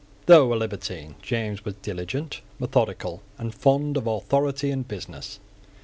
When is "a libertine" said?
0.51-1.13